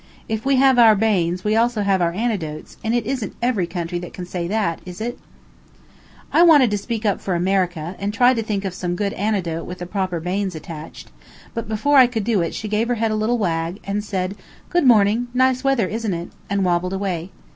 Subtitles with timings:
[0.27, 3.99] If we have our banes, we also have our antidotes; and it isn't every country
[3.99, 6.77] that can say that, is it?" [Illustration: "And did you like Chedcombe?"] I wanted to
[6.79, 10.19] speak up for America, and tried to think of some good antidote with the proper
[10.19, 11.11] banes attached;
[11.53, 14.35] but before I could do it she gave her head a little wag, and said,
[14.71, 17.29] "Good morning; nice weather, isn't it?" and wobbled away.